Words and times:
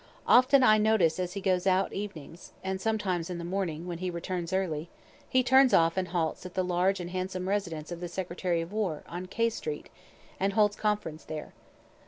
Often 0.27 0.63
I 0.63 0.79
notice 0.79 1.19
as 1.19 1.33
he 1.33 1.41
goes 1.41 1.67
out 1.67 1.93
evenings 1.93 2.53
and 2.63 2.81
sometimes 2.81 3.29
in 3.29 3.37
the 3.37 3.43
morning, 3.43 3.85
when 3.85 3.99
he 3.99 4.09
returns 4.09 4.51
early 4.51 4.89
he 5.29 5.43
turns 5.43 5.75
off 5.75 5.95
and 5.95 6.07
halts 6.07 6.43
at 6.43 6.55
the 6.55 6.63
large 6.63 6.99
and 6.99 7.11
handsome 7.11 7.47
residence 7.47 7.91
of 7.91 7.99
the 7.99 8.07
Secretary 8.07 8.61
of 8.61 8.73
War, 8.73 9.03
on 9.07 9.27
K 9.27 9.47
street, 9.51 9.89
and 10.39 10.53
holds 10.53 10.75
conference 10.75 11.23
there. 11.25 11.53